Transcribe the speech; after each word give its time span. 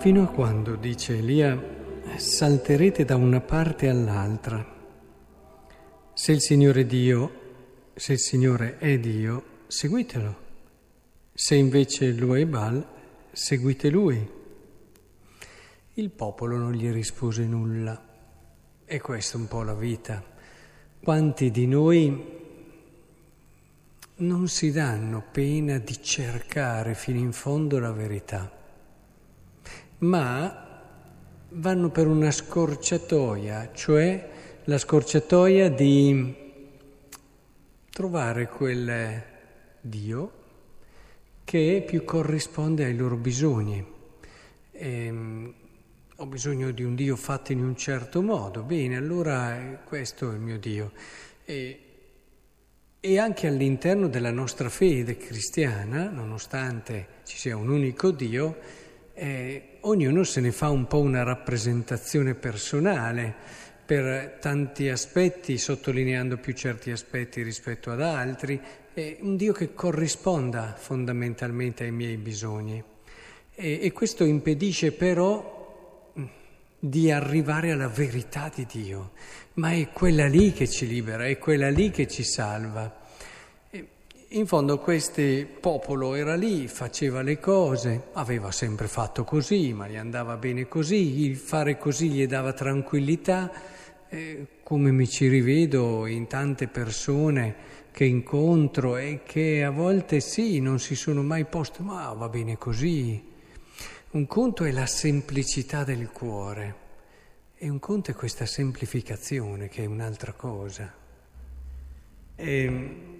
Fino 0.00 0.22
a 0.22 0.28
quando, 0.28 0.76
dice 0.76 1.18
Elia, 1.18 1.62
salterete 2.16 3.04
da 3.04 3.16
una 3.16 3.42
parte 3.42 3.86
all'altra. 3.86 4.66
Se 6.14 6.32
il 6.32 6.40
Signore 6.40 6.86
Dio, 6.86 7.90
se 7.92 8.14
il 8.14 8.18
Signore 8.18 8.78
è 8.78 8.98
Dio, 8.98 9.44
seguitelo. 9.66 10.36
Se 11.34 11.54
invece 11.54 12.12
lo 12.12 12.34
è 12.34 12.46
Baal, 12.46 12.82
seguite 13.30 13.90
lui. 13.90 14.26
Il 15.92 16.08
popolo 16.08 16.56
non 16.56 16.72
gli 16.72 16.90
rispose 16.90 17.44
nulla. 17.44 18.02
E 18.86 19.00
questa 19.02 19.36
è 19.36 19.40
un 19.42 19.48
po' 19.48 19.62
la 19.62 19.74
vita. 19.74 20.24
Quanti 21.02 21.50
di 21.50 21.66
noi 21.66 22.38
non 24.16 24.48
si 24.48 24.72
danno 24.72 25.22
pena 25.30 25.76
di 25.76 26.02
cercare 26.02 26.94
fino 26.94 27.18
in 27.18 27.32
fondo 27.32 27.78
la 27.78 27.92
verità? 27.92 28.59
Ma 30.00 30.68
vanno 31.50 31.90
per 31.90 32.06
una 32.06 32.30
scorciatoia, 32.30 33.70
cioè 33.72 34.28
la 34.64 34.78
scorciatoia 34.78 35.70
di 35.70 36.34
trovare 37.90 38.48
quel 38.48 39.22
Dio 39.80 40.32
che 41.44 41.82
più 41.86 42.04
corrisponde 42.04 42.84
ai 42.84 42.94
loro 42.94 43.16
bisogni. 43.16 43.84
Ehm, 44.72 45.54
ho 46.16 46.26
bisogno 46.26 46.70
di 46.70 46.84
un 46.84 46.94
Dio 46.94 47.16
fatto 47.16 47.52
in 47.52 47.62
un 47.62 47.74
certo 47.76 48.22
modo, 48.22 48.62
bene, 48.62 48.96
allora 48.96 49.82
questo 49.84 50.30
è 50.30 50.34
il 50.34 50.40
mio 50.40 50.58
Dio. 50.58 50.92
E, 51.44 51.84
e 53.00 53.18
anche 53.18 53.46
all'interno 53.46 54.06
della 54.06 54.30
nostra 54.30 54.68
fede 54.68 55.16
cristiana, 55.16 56.08
nonostante 56.08 57.06
ci 57.24 57.36
sia 57.36 57.56
un 57.56 57.68
unico 57.68 58.10
Dio, 58.10 58.56
eh, 59.14 59.78
ognuno 59.80 60.24
se 60.24 60.40
ne 60.40 60.52
fa 60.52 60.70
un 60.70 60.86
po' 60.86 61.00
una 61.00 61.22
rappresentazione 61.22 62.34
personale 62.34 63.34
per 63.84 64.38
tanti 64.40 64.88
aspetti, 64.88 65.58
sottolineando 65.58 66.36
più 66.36 66.52
certi 66.52 66.92
aspetti 66.92 67.42
rispetto 67.42 67.90
ad 67.90 68.00
altri, 68.00 68.60
è 68.94 69.16
un 69.20 69.36
Dio 69.36 69.52
che 69.52 69.74
corrisponda 69.74 70.76
fondamentalmente 70.78 71.84
ai 71.84 71.90
miei 71.90 72.16
bisogni. 72.16 72.80
E, 73.52 73.78
e 73.82 73.92
questo 73.92 74.24
impedisce 74.24 74.92
però 74.92 76.12
mm, 76.16 76.24
di 76.78 77.10
arrivare 77.10 77.72
alla 77.72 77.88
verità 77.88 78.48
di 78.54 78.64
Dio, 78.64 79.10
ma 79.54 79.72
è 79.72 79.90
quella 79.90 80.28
lì 80.28 80.52
che 80.52 80.68
ci 80.68 80.86
libera, 80.86 81.26
è 81.26 81.36
quella 81.38 81.68
lì 81.68 81.90
che 81.90 82.06
ci 82.06 82.22
salva. 82.22 82.99
In 84.32 84.46
fondo 84.46 84.78
questo 84.78 85.22
popolo 85.58 86.14
era 86.14 86.36
lì, 86.36 86.68
faceva 86.68 87.20
le 87.20 87.40
cose, 87.40 88.10
aveva 88.12 88.52
sempre 88.52 88.86
fatto 88.86 89.24
così, 89.24 89.72
ma 89.72 89.88
gli 89.88 89.96
andava 89.96 90.36
bene 90.36 90.68
così, 90.68 91.24
il 91.24 91.34
fare 91.34 91.76
così 91.76 92.10
gli 92.10 92.24
dava 92.28 92.52
tranquillità, 92.52 93.50
eh, 94.08 94.46
come 94.62 94.92
mi 94.92 95.08
ci 95.08 95.26
rivedo 95.26 96.06
in 96.06 96.28
tante 96.28 96.68
persone 96.68 97.56
che 97.90 98.04
incontro 98.04 98.98
e 98.98 99.22
che 99.24 99.64
a 99.64 99.70
volte 99.70 100.20
sì, 100.20 100.60
non 100.60 100.78
si 100.78 100.94
sono 100.94 101.24
mai 101.24 101.44
poste, 101.46 101.82
ma 101.82 102.12
va 102.12 102.28
bene 102.28 102.56
così. 102.56 103.20
Un 104.10 104.26
conto 104.28 104.62
è 104.62 104.70
la 104.70 104.86
semplicità 104.86 105.82
del 105.82 106.08
cuore 106.12 106.74
e 107.56 107.68
un 107.68 107.80
conto 107.80 108.12
è 108.12 108.14
questa 108.14 108.46
semplificazione 108.46 109.68
che 109.68 109.82
è 109.82 109.86
un'altra 109.86 110.34
cosa. 110.34 110.94
E, 112.36 112.62
ehm, 112.62 113.19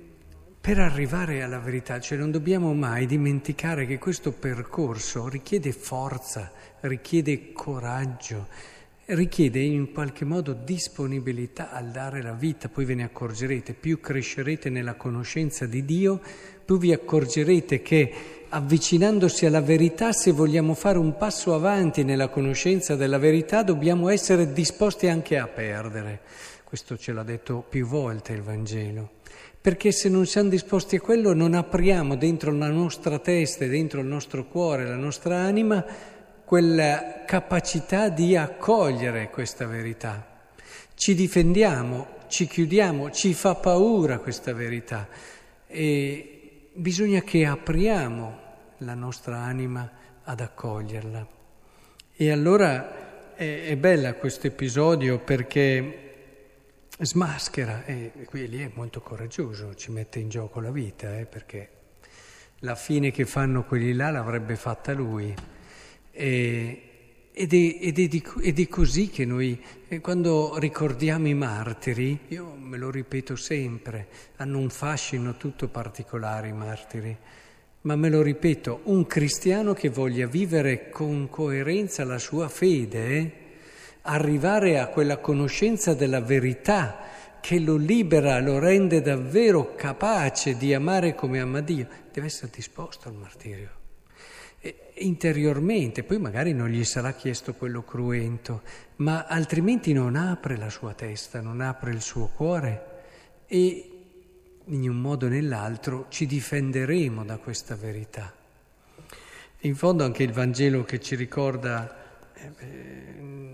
per 0.60 0.78
arrivare 0.78 1.42
alla 1.42 1.58
verità, 1.58 1.98
cioè 2.00 2.18
non 2.18 2.30
dobbiamo 2.30 2.74
mai 2.74 3.06
dimenticare 3.06 3.86
che 3.86 3.98
questo 3.98 4.30
percorso 4.30 5.26
richiede 5.26 5.72
forza, 5.72 6.52
richiede 6.80 7.52
coraggio, 7.54 8.46
richiede 9.06 9.60
in 9.60 9.90
qualche 9.90 10.26
modo 10.26 10.52
disponibilità 10.52 11.70
al 11.70 11.90
dare 11.90 12.20
la 12.20 12.34
vita, 12.34 12.68
poi 12.68 12.84
ve 12.84 12.94
ne 12.94 13.04
accorgerete, 13.04 13.72
più 13.72 14.00
crescerete 14.00 14.68
nella 14.68 14.96
conoscenza 14.96 15.64
di 15.64 15.82
Dio, 15.86 16.20
più 16.62 16.76
vi 16.76 16.92
accorgerete 16.92 17.80
che 17.80 18.12
avvicinandosi 18.50 19.46
alla 19.46 19.62
verità, 19.62 20.12
se 20.12 20.30
vogliamo 20.30 20.74
fare 20.74 20.98
un 20.98 21.16
passo 21.16 21.54
avanti 21.54 22.04
nella 22.04 22.28
conoscenza 22.28 22.96
della 22.96 23.18
verità, 23.18 23.62
dobbiamo 23.62 24.10
essere 24.10 24.52
disposti 24.52 25.08
anche 25.08 25.38
a 25.38 25.46
perdere. 25.46 26.20
Questo 26.64 26.98
ce 26.98 27.12
l'ha 27.12 27.24
detto 27.24 27.64
più 27.66 27.86
volte 27.86 28.34
il 28.34 28.42
Vangelo 28.42 29.18
perché 29.60 29.92
se 29.92 30.08
non 30.08 30.24
siamo 30.24 30.48
disposti 30.48 30.96
a 30.96 31.00
quello 31.00 31.34
non 31.34 31.52
apriamo 31.52 32.16
dentro 32.16 32.50
la 32.52 32.70
nostra 32.70 33.18
testa, 33.18 33.66
dentro 33.66 34.00
il 34.00 34.06
nostro 34.06 34.46
cuore, 34.46 34.86
la 34.86 34.96
nostra 34.96 35.36
anima, 35.36 35.84
quella 36.44 37.24
capacità 37.26 38.08
di 38.08 38.36
accogliere 38.36 39.28
questa 39.28 39.66
verità. 39.66 40.26
Ci 40.94 41.14
difendiamo, 41.14 42.06
ci 42.28 42.46
chiudiamo, 42.46 43.10
ci 43.10 43.34
fa 43.34 43.54
paura 43.54 44.18
questa 44.18 44.54
verità 44.54 45.06
e 45.66 46.68
bisogna 46.72 47.20
che 47.20 47.44
apriamo 47.44 48.38
la 48.78 48.94
nostra 48.94 49.38
anima 49.38 49.90
ad 50.24 50.40
accoglierla. 50.40 51.26
E 52.16 52.30
allora 52.30 53.34
è, 53.34 53.66
è 53.66 53.76
bella 53.76 54.14
questo 54.14 54.46
episodio 54.46 55.18
perché 55.18 56.09
smaschera 57.04 57.84
e 57.84 58.12
qui 58.26 58.48
lì 58.48 58.62
è 58.62 58.70
molto 58.74 59.00
coraggioso, 59.00 59.74
ci 59.74 59.90
mette 59.90 60.18
in 60.18 60.28
gioco 60.28 60.60
la 60.60 60.70
vita, 60.70 61.18
eh, 61.18 61.26
perché 61.26 61.70
la 62.60 62.74
fine 62.74 63.10
che 63.10 63.24
fanno 63.24 63.64
quelli 63.64 63.92
là 63.94 64.10
l'avrebbe 64.10 64.56
fatta 64.56 64.92
lui. 64.92 65.34
E, 66.12 66.82
ed, 67.32 67.52
è, 67.54 67.78
ed, 67.80 67.98
è 67.98 68.06
di, 68.06 68.22
ed, 68.42 68.58
è, 68.58 68.68
così 68.68 69.08
che 69.08 69.24
noi, 69.24 69.62
eh, 69.88 70.00
quando 70.00 70.58
ricordiamo 70.58 71.28
i 71.28 71.34
martiri, 71.34 72.18
io 72.28 72.54
me 72.54 72.76
lo 72.76 72.90
ripeto 72.90 73.36
sempre, 73.36 74.08
hanno 74.36 74.58
un 74.58 74.68
fascino 74.68 75.36
tutto 75.36 75.68
particolare 75.68 76.48
i 76.48 76.52
martiri, 76.52 77.16
ma 77.82 77.96
me 77.96 78.10
lo 78.10 78.20
ripeto, 78.20 78.82
un 78.84 79.06
cristiano 79.06 79.72
che 79.72 79.88
voglia 79.88 80.26
vivere 80.26 80.90
con 80.90 81.28
coerenza 81.30 82.04
la 82.04 82.18
sua 82.18 82.48
fede, 82.48 83.39
arrivare 84.02 84.78
a 84.78 84.88
quella 84.88 85.18
conoscenza 85.18 85.94
della 85.94 86.20
verità 86.20 86.98
che 87.40 87.58
lo 87.58 87.76
libera, 87.76 88.38
lo 88.40 88.58
rende 88.58 89.00
davvero 89.00 89.74
capace 89.74 90.56
di 90.56 90.74
amare 90.74 91.14
come 91.14 91.40
ama 91.40 91.60
Dio, 91.60 91.88
deve 92.12 92.26
essere 92.26 92.50
disposto 92.54 93.08
al 93.08 93.14
martirio. 93.14 93.78
Interiormente, 94.96 96.04
poi 96.04 96.18
magari 96.18 96.52
non 96.52 96.68
gli 96.68 96.84
sarà 96.84 97.14
chiesto 97.14 97.54
quello 97.54 97.82
cruento, 97.82 98.62
ma 98.96 99.24
altrimenti 99.24 99.94
non 99.94 100.16
apre 100.16 100.58
la 100.58 100.68
sua 100.68 100.92
testa, 100.92 101.40
non 101.40 101.62
apre 101.62 101.92
il 101.92 102.02
suo 102.02 102.26
cuore 102.26 102.86
e 103.46 103.90
in 104.66 104.88
un 104.88 104.96
modo 105.00 105.26
o 105.26 105.28
nell'altro 105.30 106.06
ci 106.10 106.26
difenderemo 106.26 107.24
da 107.24 107.38
questa 107.38 107.74
verità. 107.74 108.32
In 109.60 109.74
fondo 109.74 110.04
anche 110.04 110.22
il 110.22 110.32
Vangelo 110.32 110.84
che 110.84 111.00
ci 111.00 111.16
ricorda 111.16 111.96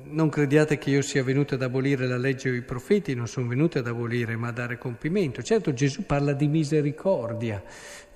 non 0.05 0.29
crediate 0.29 0.79
che 0.79 0.91
io 0.91 1.03
sia 1.03 1.23
venuto 1.23 1.55
ad 1.55 1.63
abolire 1.63 2.07
la 2.07 2.17
legge 2.17 2.51
o 2.51 2.55
i 2.55 2.63
profeti, 2.63 3.15
non 3.15 3.27
sono 3.29 3.49
venuto 3.49 3.79
ad 3.79 3.87
abolire 3.87 4.37
ma 4.37 4.49
a 4.49 4.53
dare 4.53 4.79
compimento. 4.79 5.43
Certo 5.43 5.73
Gesù 5.73 6.07
parla 6.07 6.33
di 6.33 6.49
misericordia, 6.49 7.63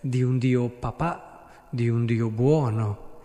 di 0.01 0.23
un 0.23 0.39
Dio 0.39 0.69
papà, 0.69 1.67
di 1.69 1.89
un 1.89 2.07
Dio 2.07 2.29
buono, 2.29 3.21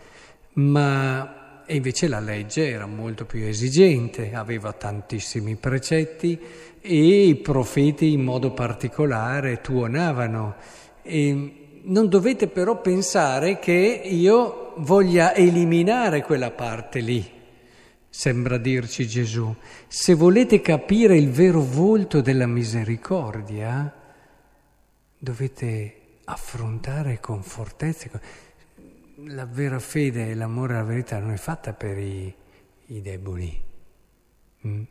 ma 0.54 1.44
e 1.68 1.76
invece 1.78 2.08
la 2.08 2.20
legge 2.20 2.70
era 2.70 2.86
molto 2.86 3.26
più 3.26 3.44
esigente, 3.44 4.34
aveva 4.34 4.72
tantissimi 4.72 5.56
precetti 5.56 6.40
e 6.80 7.28
i 7.28 7.36
profeti 7.38 8.12
in 8.12 8.22
modo 8.22 8.52
particolare 8.52 9.62
tuonavano. 9.62 10.56
E 11.02 11.80
non 11.84 12.08
dovete 12.08 12.48
però 12.48 12.80
pensare 12.82 13.58
che 13.58 13.72
io 13.74 14.65
voglia 14.78 15.34
eliminare 15.34 16.22
quella 16.22 16.52
parte 16.52 17.00
lì 17.00 17.36
sembra 18.16 18.58
dirci 18.58 19.06
Gesù. 19.06 19.54
Se 19.90 20.14
volete 20.14 20.62
capire 20.62 21.18
il 21.18 21.30
vero 21.32 21.60
volto 21.60 22.22
della 22.22 22.48
misericordia, 22.48 23.94
dovete 25.18 25.96
affrontare 26.24 27.20
con 27.20 27.44
fortezza. 27.44 28.10
La 29.26 29.46
vera 29.46 29.80
fede 29.80 30.30
e 30.30 30.34
l'amore 30.34 30.76
alla 30.76 30.84
verità 30.84 31.20
non 31.20 31.32
è 31.32 31.38
fatta 31.38 31.74
per 31.74 31.98
i, 31.98 32.34
i 32.86 33.02
deboli, 33.02 33.62
mm? 34.66 34.84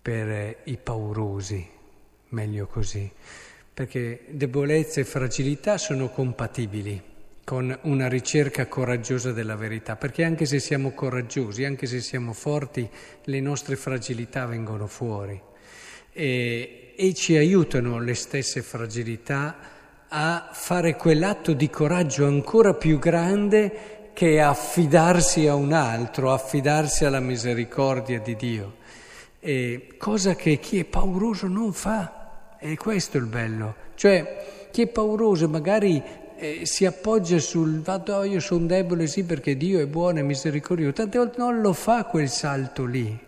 per 0.00 0.60
i 0.64 0.78
paurosi, 0.78 1.68
meglio 2.30 2.66
così, 2.66 3.10
perché 3.74 4.24
debolezza 4.30 4.98
e 4.98 5.04
fragilità 5.04 5.76
sono 5.76 6.08
compatibili 6.08 7.09
con 7.50 7.76
una 7.82 8.06
ricerca 8.06 8.68
coraggiosa 8.68 9.32
della 9.32 9.56
verità, 9.56 9.96
perché 9.96 10.22
anche 10.22 10.46
se 10.46 10.60
siamo 10.60 10.92
coraggiosi, 10.92 11.64
anche 11.64 11.86
se 11.86 12.00
siamo 12.00 12.32
forti, 12.32 12.88
le 13.24 13.40
nostre 13.40 13.74
fragilità 13.74 14.46
vengono 14.46 14.86
fuori. 14.86 15.42
E, 16.12 16.94
e 16.94 17.14
ci 17.14 17.36
aiutano 17.36 17.98
le 17.98 18.14
stesse 18.14 18.62
fragilità 18.62 19.56
a 20.06 20.50
fare 20.52 20.94
quell'atto 20.94 21.52
di 21.52 21.68
coraggio 21.68 22.24
ancora 22.24 22.74
più 22.74 23.00
grande 23.00 24.10
che 24.12 24.40
affidarsi 24.40 25.48
a 25.48 25.56
un 25.56 25.72
altro, 25.72 26.32
affidarsi 26.32 27.04
alla 27.04 27.18
misericordia 27.18 28.20
di 28.20 28.36
Dio, 28.36 28.76
e 29.40 29.96
cosa 29.98 30.36
che 30.36 30.60
chi 30.60 30.78
è 30.78 30.84
pauroso 30.84 31.48
non 31.48 31.72
fa, 31.72 32.54
e 32.60 32.76
questo 32.76 33.16
è 33.16 33.20
il 33.20 33.26
bello. 33.26 33.74
Cioè, 33.96 34.68
chi 34.70 34.82
è 34.82 34.86
pauroso 34.86 35.48
magari 35.48 36.00
eh, 36.40 36.66
si 36.66 36.86
appoggia 36.86 37.38
sul 37.38 37.82
oh, 37.84 38.24
io 38.24 38.40
sono 38.40 38.66
debole 38.66 39.06
sì 39.06 39.24
perché 39.24 39.56
Dio 39.56 39.78
è 39.78 39.86
buono 39.86 40.20
e 40.20 40.22
misericordioso, 40.22 40.94
tante 40.94 41.18
volte 41.18 41.38
non 41.38 41.60
lo 41.60 41.74
fa 41.74 42.04
quel 42.06 42.30
salto 42.30 42.86
lì, 42.86 43.18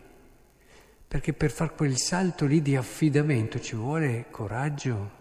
perché 1.07 1.35
per 1.35 1.51
fare 1.51 1.73
quel 1.77 1.99
salto 1.99 2.47
lì 2.47 2.63
di 2.63 2.75
affidamento 2.75 3.61
ci 3.61 3.77
vuole 3.77 4.27
coraggio. 4.31 5.21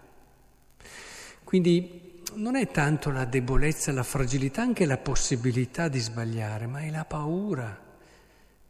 Quindi 1.43 2.23
non 2.35 2.55
è 2.55 2.71
tanto 2.71 3.11
la 3.11 3.25
debolezza, 3.25 3.91
la 3.91 4.03
fragilità, 4.03 4.61
anche 4.61 4.85
la 4.85 4.97
possibilità 4.97 5.89
di 5.89 5.99
sbagliare, 5.99 6.65
ma 6.67 6.79
è 6.79 6.89
la 6.89 7.03
paura 7.03 7.77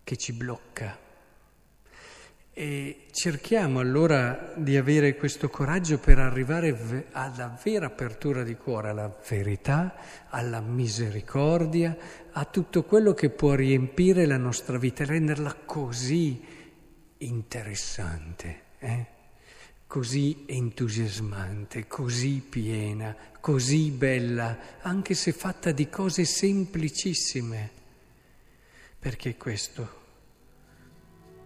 che 0.03 0.17
ci 0.17 0.33
blocca. 0.33 1.09
E 2.53 3.05
cerchiamo 3.11 3.79
allora 3.79 4.53
di 4.55 4.75
avere 4.75 5.15
questo 5.15 5.49
coraggio 5.49 5.99
per 5.99 6.19
arrivare 6.19 7.07
alla 7.11 7.57
vera 7.63 7.85
apertura 7.85 8.43
di 8.43 8.55
cuore, 8.55 8.89
alla 8.89 9.15
verità, 9.27 9.95
alla 10.29 10.59
misericordia, 10.59 11.95
a 12.31 12.45
tutto 12.45 12.83
quello 12.83 13.13
che 13.13 13.29
può 13.29 13.53
riempire 13.53 14.25
la 14.25 14.37
nostra 14.37 14.77
vita 14.77 15.03
e 15.03 15.07
renderla 15.07 15.55
così 15.65 16.43
interessante. 17.17 18.61
Eh? 18.79 19.19
così 19.91 20.45
entusiasmante, 20.45 21.85
così 21.85 22.41
piena, 22.49 23.13
così 23.41 23.91
bella, 23.91 24.79
anche 24.83 25.13
se 25.13 25.33
fatta 25.33 25.73
di 25.73 25.89
cose 25.89 26.23
semplicissime, 26.23 27.69
perché 28.97 29.35
questo 29.35 30.00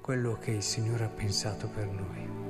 quello 0.06 0.38
che 0.40 0.52
il 0.52 0.62
Signore 0.62 1.06
ha 1.06 1.08
pensato 1.08 1.68
per 1.68 1.88
noi. 1.88 2.45